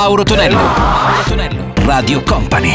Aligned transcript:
Mauro 0.00 0.22
Tonello. 0.22 0.56
Mauro 0.56 1.22
Tonello. 1.26 1.72
Radio 1.84 2.22
Company. 2.22 2.72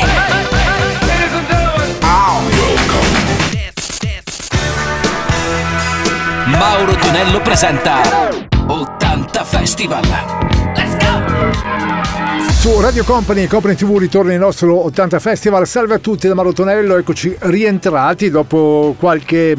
Mauro 6.47 6.95
Tonello 6.95 7.39
presenta 7.41 8.01
80 8.67 9.43
Festival. 9.45 10.03
Let's 10.75 10.97
go! 10.97 12.51
Su 12.59 12.81
Radio 12.81 13.05
Company 13.05 13.43
e 13.43 13.47
Company 13.47 13.75
TV 13.75 13.97
ritorna 13.99 14.33
il 14.33 14.39
nostro 14.39 14.83
80 14.83 15.19
Festival. 15.19 15.65
Salve 15.65 15.93
a 15.93 15.99
tutti 15.99 16.27
da 16.27 16.33
Mauro 16.33 16.51
Tonello, 16.51 16.97
eccoci 16.97 17.33
rientrati 17.39 18.29
dopo 18.29 18.95
qualche 18.99 19.55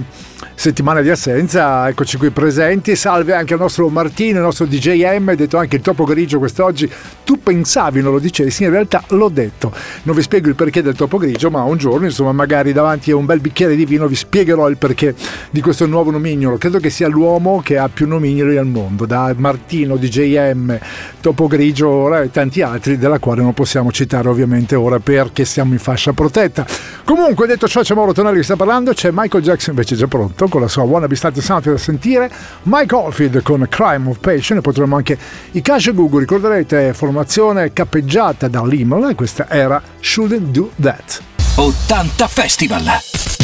settimana 0.55 1.00
di 1.00 1.11
assenza, 1.11 1.89
eccoci 1.89 2.16
qui 2.16 2.30
presenti. 2.30 2.96
Salve 2.96 3.34
anche 3.34 3.54
al 3.54 3.61
nostro 3.61 3.89
Martino, 3.89 4.39
il 4.39 4.45
nostro 4.45 4.66
DJM, 4.66 5.34
detto 5.34 5.59
anche 5.59 5.77
il 5.77 5.82
topo 5.82 6.04
grigio 6.04 6.39
quest'oggi. 6.39 6.91
Tu 7.25 7.43
pensavi 7.43 8.00
non 8.00 8.12
lo 8.12 8.18
dicessi, 8.18 8.64
in 8.64 8.71
realtà 8.71 9.03
l'ho 9.09 9.29
detto. 9.29 9.72
Non 10.04 10.14
vi 10.14 10.22
spiego 10.22 10.48
il 10.48 10.54
perché 10.54 10.82
del 10.82 10.95
topo 10.95 11.18
grigio, 11.18 11.50
ma 11.50 11.62
un 11.62 11.76
giorno, 11.76 12.07
insomma, 12.07 12.32
magari 12.32 12.72
davanti 12.72 13.11
a 13.11 13.17
un 13.17 13.26
bel 13.26 13.40
bicchiere 13.40 13.76
di 13.76 13.85
vino 13.85 14.07
vi 14.07 14.14
spiegherò 14.14 14.68
il 14.68 14.76
perché 14.76 15.14
di 15.50 15.61
questo 15.61 15.86
nuovo 15.86 16.11
nomignolo. 16.11 16.57
Credo 16.57 16.79
che 16.79 16.90
sia 16.90 17.09
l'uomo 17.09 17.61
che 17.62 17.76
ha 17.76 17.89
più 17.89 18.07
nomignoli 18.07 18.57
al 18.57 18.67
mondo, 18.67 19.07
da 19.07 19.34
Martino, 19.36 19.96
DJM, 19.96 20.79
topo 21.21 21.46
grigio 21.46 21.89
ora 21.89 22.23
e 22.23 22.31
tanti 22.31 22.62
altri, 22.62 22.96
della 22.96 23.18
quale 23.18 23.43
non 23.43 23.54
possiamo 23.54 23.90
citare 23.90 24.29
ovviamente 24.29 24.75
ora 24.75 24.98
perché 24.98 25.45
siamo 25.45 25.73
in 25.73 25.79
fascia 25.79 26.12
protetta. 26.12 26.67
Comunque, 27.04 27.46
detto 27.46 27.67
ciò, 27.67 27.81
c'è 27.82 27.95
Mauro 27.95 28.12
Tonelli 28.12 28.36
che 28.36 28.45
sta 28.45 28.57
parlando, 28.57 28.93
c'è 28.93 29.11
Michael 29.12 29.43
Jackson 29.43 29.75
invece 29.75 29.96
già 29.96 30.07
pronto 30.07 30.43
con 30.48 30.61
la 30.61 30.68
sua 30.68 30.82
Wanna 30.82 31.07
Be 31.07 31.16
Started 31.16 31.43
Sound 31.43 31.64
da 31.64 31.76
sentire, 31.79 32.30
Mike 32.64 32.94
Oldfield 32.94 33.42
con 33.42 33.66
Crime 33.69 34.08
of 34.08 34.19
Passion 34.19 34.58
e 34.58 34.61
poi 34.61 34.72
troviamo 34.72 34.97
anche 34.97 35.19
i 35.53 35.62
Google, 35.92 36.20
ricorderete 36.20 36.94
formazione 36.94 37.72
cappeggiata 37.72 38.48
da 38.48 38.64
Limel 38.64 39.11
e 39.11 39.14
questa 39.14 39.48
era 39.48 39.83
Shouldn't 40.00 40.50
Do 40.50 40.70
That. 40.80 41.22
80 41.56 42.27
Festival! 42.27 43.44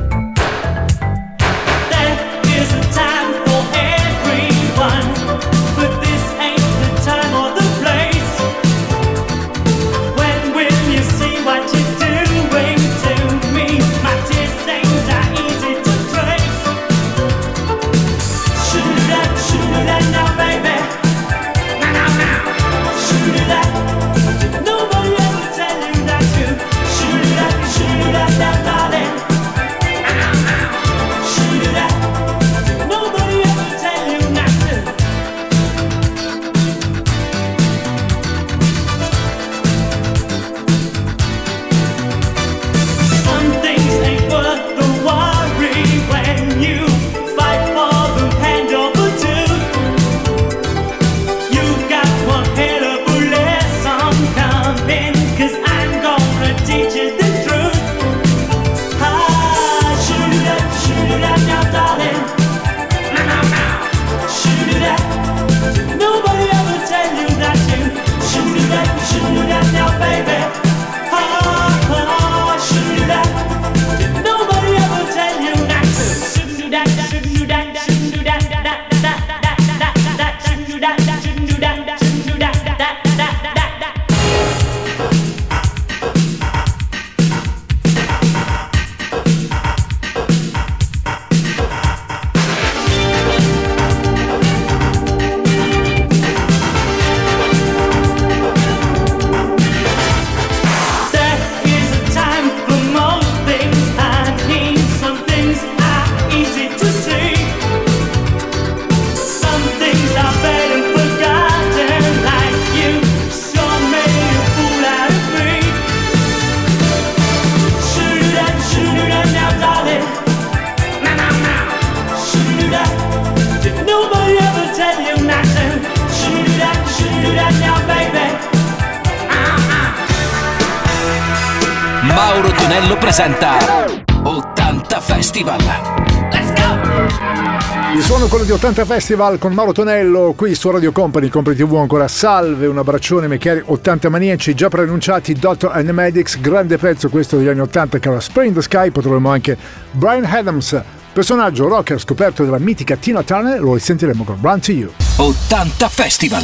Festival 138.91 139.37
con 139.37 139.53
Mauro 139.53 139.71
Tonello 139.71 140.33
qui 140.35 140.53
su 140.53 140.69
Radio 140.69 140.91
Company, 140.91 141.29
Company 141.29 141.55
TV 141.55 141.75
ancora 141.75 142.09
salve, 142.09 142.67
un 142.67 142.77
abbraccione 142.77 143.27
miei 143.27 143.39
cari 143.39 143.63
80 143.63 144.09
maniaci 144.09 144.53
già 144.53 144.67
preannunciati 144.67 145.31
Dr. 145.31 145.71
and 145.71 145.89
Medics, 145.91 146.41
grande 146.41 146.77
pezzo 146.77 147.07
questo 147.07 147.37
degli 147.37 147.47
anni 147.47 147.61
80 147.61 147.99
che 147.99 148.09
era 148.09 148.19
Spring 148.19 148.53
the 148.53 148.61
Sky, 148.61 148.91
poi 148.91 149.01
troviamo 149.01 149.29
anche 149.29 149.57
Brian 149.91 150.25
Adams, 150.25 150.77
personaggio 151.13 151.69
rocker 151.69 152.01
scoperto 152.01 152.43
della 152.43 152.59
mitica 152.59 152.97
Tina 152.97 153.23
Turner, 153.23 153.61
lo 153.61 153.75
risentiremo 153.75 154.25
con 154.25 154.37
Run 154.41 154.59
to 154.59 154.71
You. 154.73 154.91
80 155.15 155.87
Festival. 155.87 156.43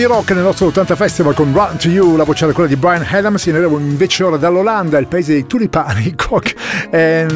di 0.00 0.06
rock 0.06 0.30
nel 0.30 0.42
nostro 0.42 0.68
80 0.68 0.96
Festival 0.96 1.34
con 1.34 1.52
Run 1.52 1.76
to 1.76 1.88
You, 1.88 2.16
la 2.16 2.24
voce 2.24 2.44
era 2.44 2.54
quella 2.54 2.70
di 2.70 2.76
Brian 2.76 3.06
Adams, 3.06 3.44
in 3.44 3.56
arrivo 3.56 3.78
invece 3.78 4.24
ora 4.24 4.38
dall'Olanda, 4.38 4.96
il 4.96 5.06
paese 5.06 5.32
dei 5.32 5.46
tulipani, 5.46 6.14
Cock, 6.16 6.54
e 6.88 7.26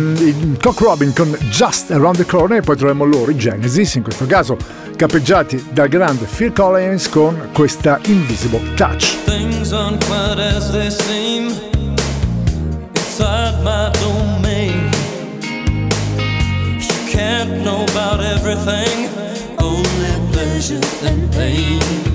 Cock 0.62 0.80
Robin 0.80 1.12
con 1.12 1.37
Just 1.50 1.90
Around 1.90 2.16
the 2.16 2.25
Corner 2.25 2.59
e 2.59 2.62
poi 2.62 2.75
troviamo 2.75 3.04
loro 3.04 3.30
i 3.30 3.37
Genesis, 3.37 3.97
in 3.97 4.02
questo 4.02 4.25
caso 4.25 4.56
capeggiati 4.97 5.62
dal 5.73 5.88
grande 5.88 6.25
Phil 6.25 6.54
Collins 6.54 7.11
con 7.11 7.50
questa 7.52 8.00
Invisible 8.06 8.73
Touch. 8.76 9.14
Things 9.25 9.71
aren't 9.73 10.02
quite 10.06 10.40
as 10.40 10.71
they 10.71 10.90
seem 10.90 11.52
inside 12.94 13.62
my 13.62 13.90
domain. 14.00 14.90
You 16.78 17.11
can't 17.11 17.62
know 17.62 17.85
about 17.90 18.25
everything, 18.25 19.11
only 19.59 20.33
pleasure 20.33 20.80
and 21.02 21.30
pain. 21.33 22.13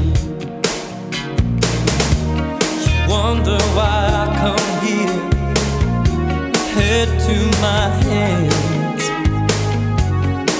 wonder 3.10 3.58
why 3.74 4.00
I 4.22 4.26
come 4.44 4.70
here, 4.86 5.20
head 6.78 7.10
to 7.28 7.38
my 7.60 7.86
hands. 8.06 9.04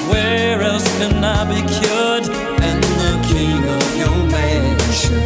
Where 0.10 0.62
else 0.62 0.88
can 0.98 1.24
I 1.24 1.46
be 1.46 1.62
cured? 1.78 2.26
And 2.68 2.84
the 3.04 3.14
king 3.32 3.62
of 3.78 3.86
your 4.02 4.18
mansion, 4.36 5.24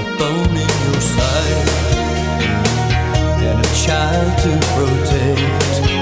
a 0.00 0.04
bone 0.18 0.56
in 0.66 0.74
your 0.86 1.00
side, 1.14 1.68
and 3.46 3.58
a 3.64 3.70
child 3.84 4.32
to 4.44 4.52
protect. 4.74 6.01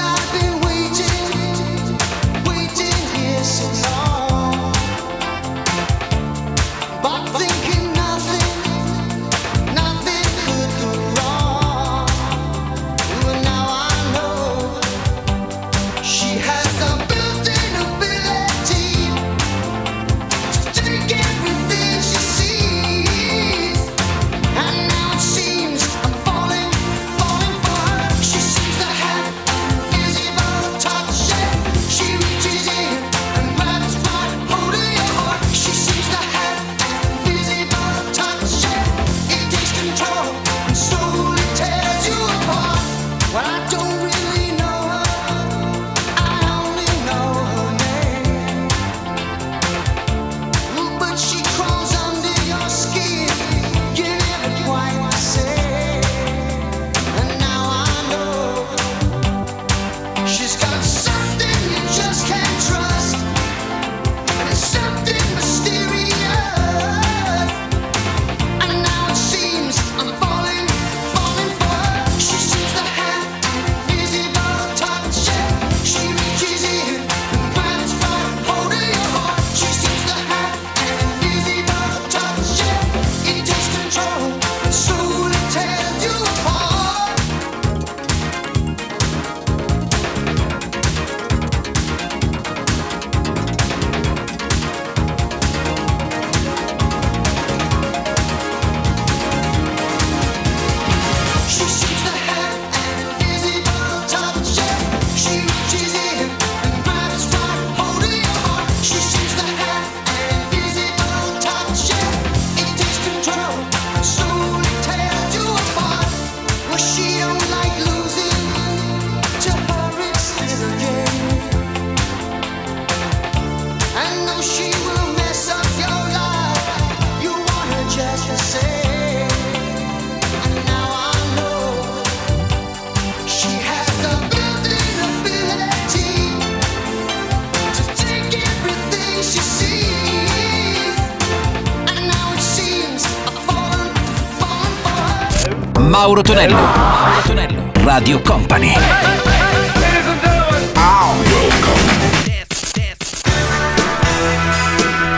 Mauro 146.11 146.23
Tonello. 146.23 146.55
Mauro 146.55 147.21
Tonello. 147.23 147.71
Radio 147.85 148.19
Company. 148.19 148.73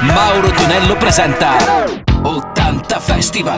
Mauro 0.01 0.51
Tonello 0.51 0.95
presenta 0.97 1.55
80 2.21 2.99
Festival. 2.99 3.57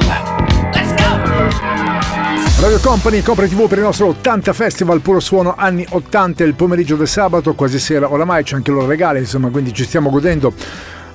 Let's 0.72 0.94
go! 0.94 2.62
Radio 2.62 2.80
Company, 2.80 3.22
Copre 3.22 3.50
TV 3.50 3.68
per 3.68 3.80
il 3.80 3.84
nostro 3.84 4.08
80 4.08 4.54
Festival, 4.54 5.02
puro 5.02 5.20
suono 5.20 5.56
anni 5.58 5.86
80, 5.90 6.46
il 6.46 6.54
pomeriggio 6.54 6.96
del 6.96 7.10
sabato, 7.10 7.54
quasi 7.54 7.80
sera 7.80 8.10
oramai, 8.10 8.44
c'è 8.44 8.56
anche 8.56 8.72
l'ora 8.72 8.88
regale, 8.88 9.20
insomma, 9.20 9.50
quindi 9.50 9.74
ci 9.74 9.84
stiamo 9.84 10.10
godendo 10.10 10.54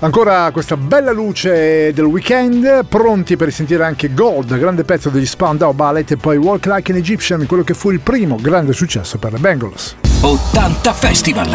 Ancora 0.03 0.51
questa 0.51 0.79
bella 0.79 1.13
luce 1.13 1.93
del 1.93 2.07
weekend, 2.07 2.87
pronti 2.87 3.37
per 3.37 3.53
sentire 3.53 3.85
anche 3.85 4.15
Gold, 4.15 4.57
grande 4.59 4.83
pezzo 4.83 5.11
degli 5.11 5.27
Spandau 5.27 5.75
Ballet 5.75 6.13
e 6.13 6.17
poi 6.17 6.39
Walk 6.39 6.65
Like 6.65 6.91
an 6.91 6.97
Egyptian, 6.97 7.45
quello 7.47 7.63
che 7.63 7.75
fu 7.75 7.91
il 7.91 8.01
primo 8.01 8.37
grande 8.41 8.73
successo 8.73 9.19
per 9.19 9.33
le 9.33 9.39
Bengals. 9.39 9.97
80 10.23 10.93
Festival! 10.95 11.51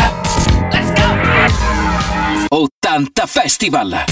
Let's 0.72 0.94
go! 0.94 2.56
80 2.56 3.26
Festival! 3.26 4.04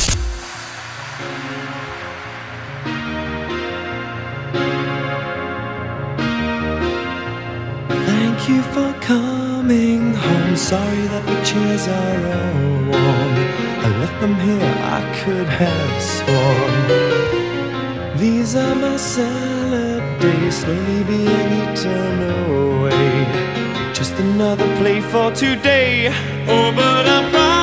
Thank 7.87 8.47
you 8.47 8.63
for 8.71 8.95
coming 9.05 10.15
home. 10.15 10.55
Sorry 10.55 11.07
that 11.09 11.23
the 11.23 11.39
chairs 11.43 11.87
are 11.87 12.33
all 12.33 12.89
warm. 12.89 13.62
left 14.03 14.19
them 14.19 14.35
here, 14.47 14.73
I 14.97 15.01
could 15.19 15.47
have 15.47 15.95
sworn. 16.15 16.73
These 18.17 18.55
are 18.55 18.75
my 18.75 18.97
salad 18.97 20.03
days, 20.19 20.55
slowly 20.61 21.03
being 21.11 21.49
eaten 21.61 22.17
away. 22.45 23.13
Just 23.93 24.13
another 24.27 24.67
play 24.79 24.99
for 24.99 25.31
today. 25.31 26.09
Oh, 26.49 26.71
but 26.75 27.05
I'm 27.15 27.31
proud. 27.31 27.62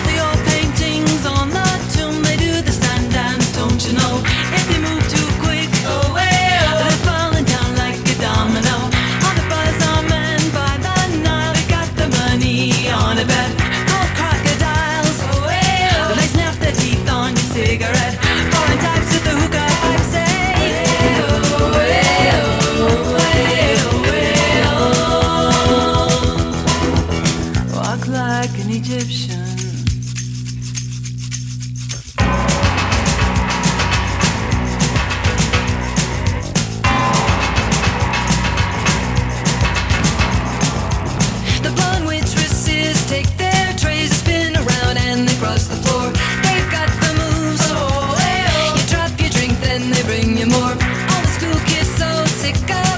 you 50.37 50.45
more. 50.47 50.59
All 50.61 51.21
the 51.21 51.27
school 51.27 51.59
kids 51.65 51.89
so 51.95 52.25
sick 52.25 52.55
of. 52.69 52.90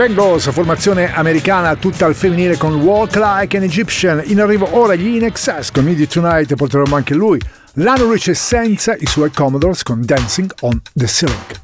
Bengals, 0.00 0.50
formazione 0.50 1.14
americana 1.14 1.76
tutta 1.76 2.06
al 2.06 2.14
femminile 2.14 2.56
con 2.56 2.72
Walk 2.76 3.16
Like 3.16 3.58
an 3.58 3.64
Egyptian. 3.64 4.22
In 4.24 4.40
arrivo 4.40 4.78
ora 4.78 4.94
gli 4.94 5.16
In 5.16 5.24
Excess 5.24 5.70
con 5.70 5.84
Media 5.84 6.06
Tonight, 6.06 6.54
porteremo 6.54 6.96
anche 6.96 7.12
lui. 7.12 7.38
L'anno 7.74 8.10
Rich 8.10 8.34
senza 8.34 8.96
i 8.96 9.04
suoi 9.04 9.30
Commodores 9.30 9.82
con 9.82 10.00
Dancing 10.02 10.50
on 10.60 10.80
the 10.94 11.06
Ceiling. 11.06 11.60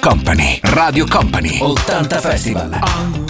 Company, 0.00 0.58
Radio 0.62 1.06
Company, 1.06 1.58
80 1.60 2.20
Festival. 2.20 2.72
All 2.72 3.26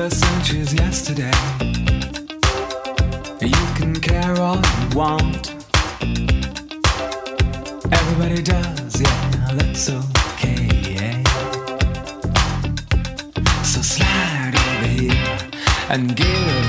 The 0.00 0.08
centuries, 0.08 0.72
yesterday. 0.72 1.30
You 3.38 3.66
can 3.76 3.94
care 4.00 4.34
all 4.40 4.56
you 4.56 4.96
want. 4.96 5.50
Everybody 7.92 8.40
does, 8.42 8.98
yeah, 8.98 9.48
that's 9.52 9.90
okay. 9.90 10.68
Yeah. 10.96 11.22
So 13.62 13.82
slide 13.82 14.54
over 14.56 14.86
here 14.86 15.38
and 15.90 16.16
give. 16.16 16.59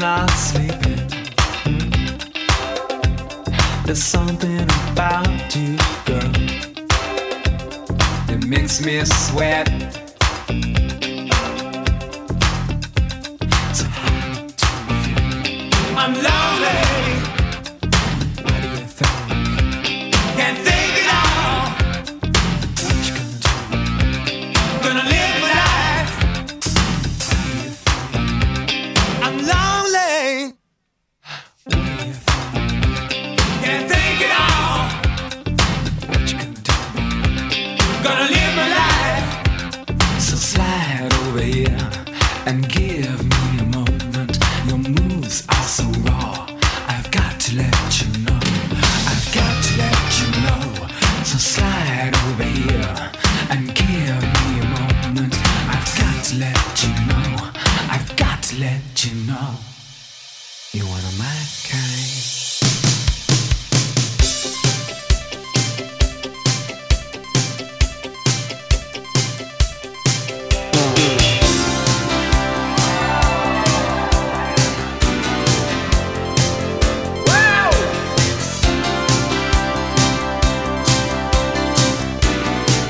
I'm 0.00 0.02
not 0.02 0.30
sleeping. 0.30 1.08
There's 3.84 4.00
something 4.00 4.60
about 4.92 5.56
you, 5.56 5.76
girl, 6.06 6.32
that 8.28 8.44
makes 8.46 8.80
me 8.80 9.04
sweat. 9.04 10.07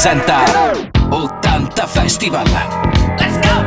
presenta 0.00 0.72
80 1.10 1.86
Festival. 1.86 2.46
Let's 3.18 3.38
go! 3.40 3.66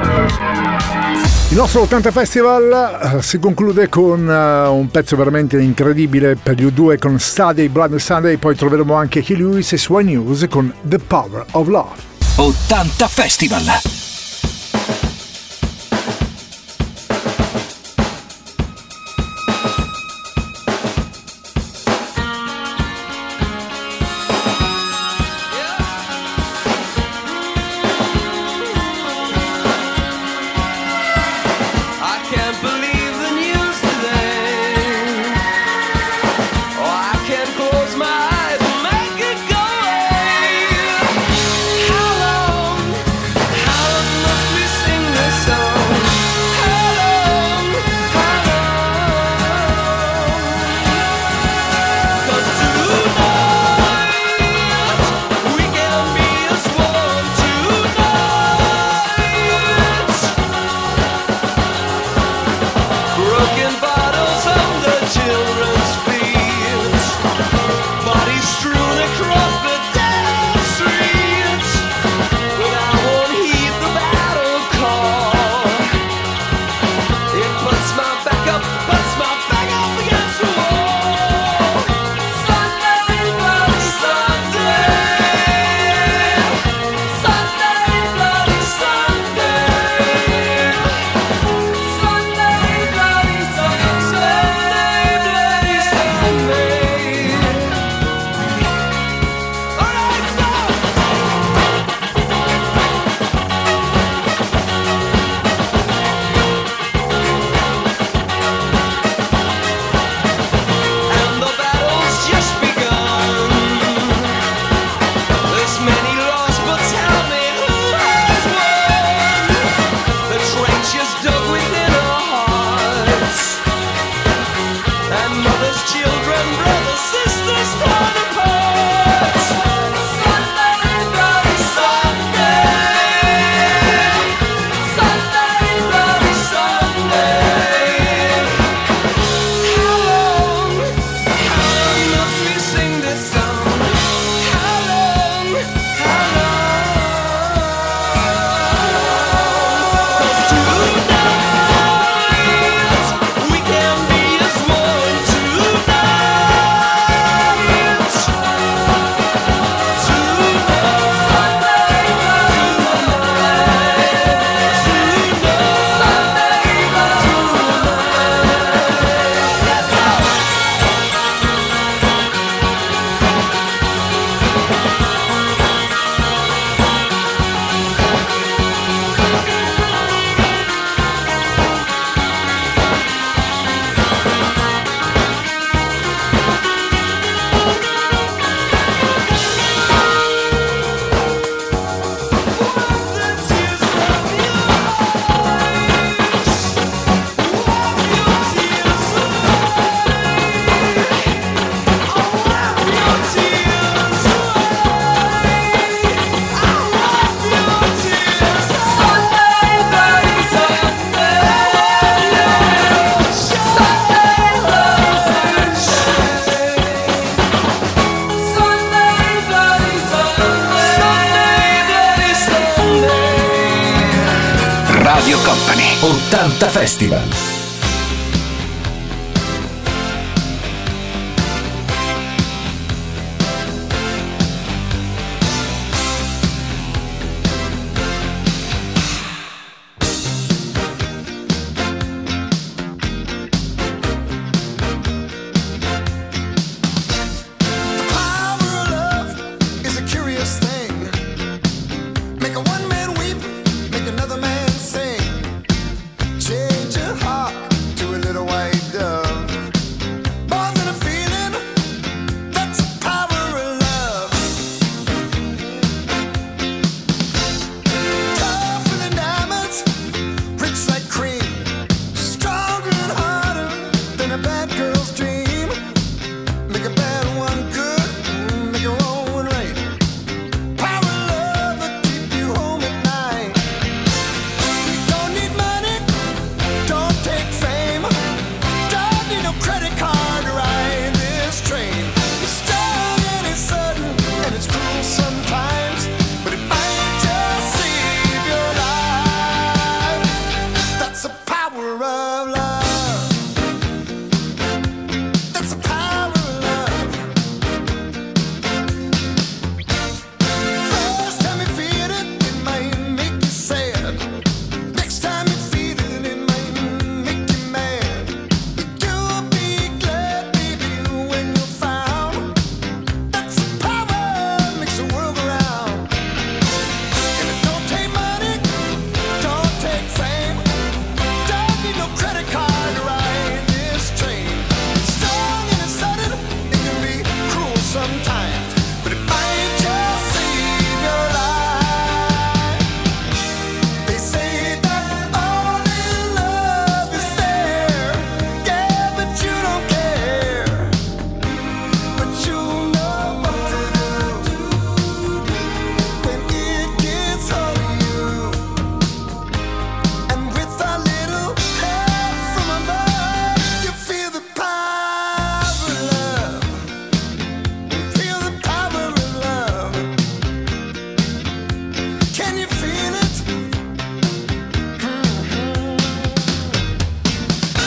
Il 1.50 1.58
nostro 1.58 1.82
80 1.82 2.10
Festival 2.10 3.18
eh, 3.18 3.22
si 3.22 3.38
conclude 3.38 3.88
con 3.88 4.28
eh, 4.28 4.68
un 4.68 4.90
pezzo 4.90 5.16
veramente 5.16 5.62
incredibile 5.62 6.36
per 6.36 6.56
gli 6.56 6.66
U2 6.66 6.98
con 6.98 7.20
Study, 7.20 7.68
Blood 7.68 7.98
Sunday, 7.98 8.38
poi 8.38 8.56
troveremo 8.56 8.96
anche 8.96 9.22
Key 9.22 9.38
Lewis 9.38 9.74
e 9.74 9.78
Swan 9.78 10.06
News 10.06 10.48
con 10.50 10.74
The 10.82 10.98
Power 10.98 11.46
of 11.52 11.68
Love. 11.68 12.02
80 12.38 13.08
Festival. 13.10 13.93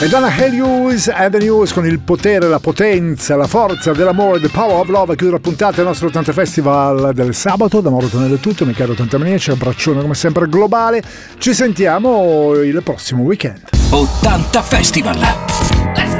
E 0.07 0.09
Donna 0.09 0.29
the 0.29 1.37
News 1.37 1.73
con 1.73 1.85
il 1.85 1.99
potere, 1.99 2.47
la 2.47 2.59
potenza, 2.59 3.35
la 3.35 3.45
forza 3.45 3.91
dell'amore, 3.91 4.39
the 4.39 4.47
power 4.47 4.79
of 4.79 4.87
love 4.87 5.11
a 5.11 5.15
chiudere 5.17 5.31
la 5.31 5.39
puntata 5.39 5.75
del 5.75 5.85
nostro 5.85 6.07
80 6.07 6.31
Festival 6.31 7.11
del 7.13 7.35
sabato. 7.35 7.81
Da 7.81 7.89
Mauro 7.89 8.07
Tonello 8.07 8.35
è 8.35 8.39
tutto, 8.39 8.65
mi 8.65 8.71
caro 8.71 8.93
80 8.93 9.17
Maniaci, 9.17 9.51
abbraccione 9.51 9.99
come 9.99 10.13
sempre 10.13 10.47
globale. 10.47 11.03
Ci 11.37 11.53
sentiamo 11.53 12.53
il 12.53 12.81
prossimo 12.83 13.23
weekend. 13.23 13.63
80 13.89 14.61
Festival. 14.61 15.17
Let's 15.17 16.15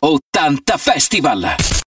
go! 0.00 0.08
80 0.08 0.76
Festival. 0.76 1.82